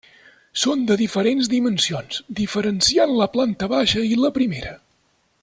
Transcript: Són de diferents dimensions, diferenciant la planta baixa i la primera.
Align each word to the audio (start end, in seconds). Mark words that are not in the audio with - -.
Són 0.61 0.79
de 0.91 0.95
diferents 1.01 1.49
dimensions, 1.51 2.17
diferenciant 2.41 3.15
la 3.21 3.29
planta 3.37 3.69
baixa 3.75 4.05
i 4.17 4.19
la 4.25 4.35
primera. 4.41 4.75